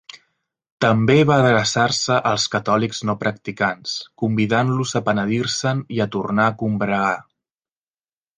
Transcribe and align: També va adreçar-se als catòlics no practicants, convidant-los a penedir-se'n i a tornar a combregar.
També 0.83 1.17
va 1.31 1.35
adreçar-se 1.41 2.15
als 2.29 2.45
catòlics 2.55 3.03
no 3.09 3.15
practicants, 3.25 3.93
convidant-los 4.23 4.95
a 5.01 5.03
penedir-se'n 5.11 5.85
i 5.99 6.03
a 6.07 6.09
tornar 6.17 6.49
a 6.51 6.57
combregar. 6.65 7.13